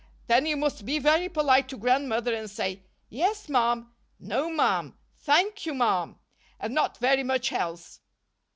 Then 0.25 0.47
you 0.47 0.57
must 0.57 0.83
be 0.83 0.97
very 0.97 1.29
polite 1.29 1.69
to 1.69 1.77
Grandmother 1.77 2.33
and 2.33 2.49
say 2.49 2.81
'Yes, 3.07 3.47
ma'am,' 3.49 3.93
'No, 4.19 4.49
ma'am,' 4.49 4.97
'Thank 5.19 5.67
you, 5.67 5.75
ma'am' 5.75 6.17
and 6.59 6.73
not 6.73 6.97
very 6.97 7.21
much 7.21 7.51
else. 7.51 7.99